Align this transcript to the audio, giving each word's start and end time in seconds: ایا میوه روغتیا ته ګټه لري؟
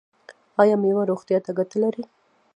ایا 0.61 0.75
میوه 0.83 1.03
روغتیا 1.11 1.37
ته 1.45 1.51
ګټه 1.57 1.77
لري؟ 1.83 2.03